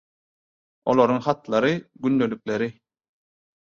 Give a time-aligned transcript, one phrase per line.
[0.93, 1.73] Olaryň hatlary,
[2.07, 2.73] gündelikleri…